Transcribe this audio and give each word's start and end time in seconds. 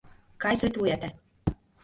Kaj 0.45 0.53
svetujete? 0.61 1.11